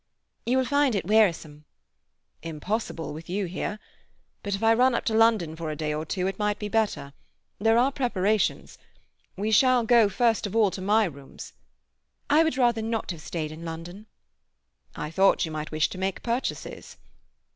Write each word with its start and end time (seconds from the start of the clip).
"You 0.47 0.57
will 0.57 0.65
find 0.65 0.95
it 0.95 1.05
wearisome." 1.05 1.63
"Impossible, 2.41 3.13
with 3.13 3.29
you 3.29 3.45
here. 3.45 3.77
But 4.41 4.55
if 4.55 4.63
I 4.63 4.73
run 4.73 4.95
up 4.95 5.05
to 5.05 5.13
London 5.13 5.55
for 5.55 5.69
a 5.69 5.75
day 5.75 5.93
or 5.93 6.07
two 6.07 6.25
it 6.25 6.39
might 6.39 6.57
be 6.57 6.69
better. 6.69 7.13
There 7.59 7.77
are 7.77 7.91
preparations. 7.91 8.79
We 9.37 9.51
shall 9.51 9.83
go 9.83 10.09
first 10.09 10.47
of 10.47 10.55
all 10.55 10.71
to 10.71 10.81
my 10.81 11.05
rooms—" 11.05 11.53
"I 12.31 12.43
would 12.43 12.57
rather 12.57 12.81
not 12.81 13.11
have 13.11 13.21
stayed 13.21 13.51
in 13.51 13.63
London." 13.63 14.07
"I 14.95 15.11
thought 15.11 15.45
you 15.45 15.51
might 15.51 15.69
wish 15.71 15.87
to 15.89 15.99
make 15.99 16.23
purchases." 16.23 16.97